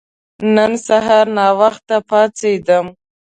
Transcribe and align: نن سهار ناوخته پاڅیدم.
نن 0.55 0.71
سهار 0.87 1.25
ناوخته 1.37 1.95
پاڅیدم. 2.09 2.85